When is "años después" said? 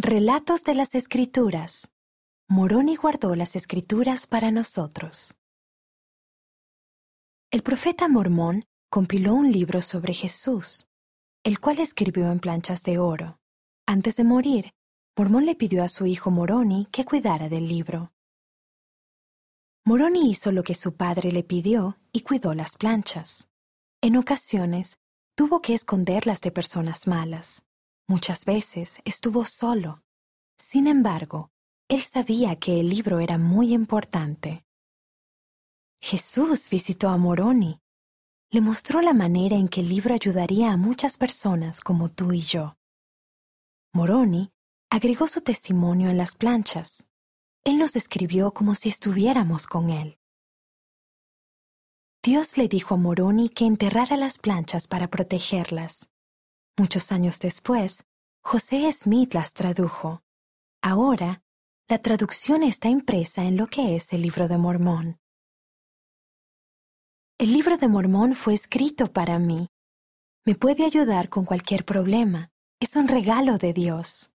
57.10-58.06